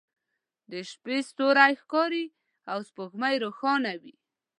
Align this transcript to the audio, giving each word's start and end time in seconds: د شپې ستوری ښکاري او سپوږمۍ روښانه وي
د 0.71 0.73
شپې 0.91 1.17
ستوری 1.29 1.73
ښکاري 1.81 2.25
او 2.71 2.79
سپوږمۍ 2.87 3.35
روښانه 3.45 3.91
وي 4.01 4.13